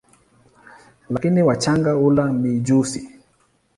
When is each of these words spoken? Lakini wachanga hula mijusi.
Lakini 1.09 1.43
wachanga 1.43 1.91
hula 1.91 2.33
mijusi. 2.33 3.09